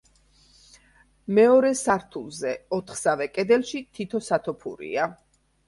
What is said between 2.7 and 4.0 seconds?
ოთხსავე კედელში,